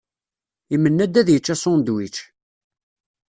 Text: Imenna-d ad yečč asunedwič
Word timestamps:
Imenna-d 0.75 1.15
ad 1.17 1.27
yečč 1.31 1.47
asunedwič 1.53 2.15